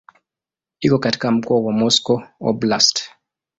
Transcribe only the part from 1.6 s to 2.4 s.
wa Moscow